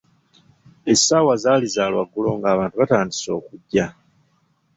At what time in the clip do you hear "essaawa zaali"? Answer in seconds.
0.91-1.67